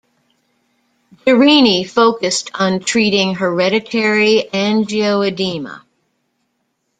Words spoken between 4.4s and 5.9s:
angioedema.